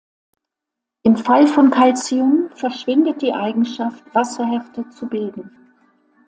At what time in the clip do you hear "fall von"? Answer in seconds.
1.15-1.69